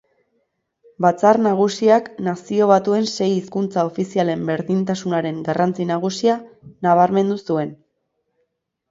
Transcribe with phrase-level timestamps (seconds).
[1.05, 6.39] Batzar Nagusiak "Nazio Batuen sei hizkuntza ofizialen berdintasunaren garrantzi nagusia"
[6.87, 7.75] nabarmendu zuen.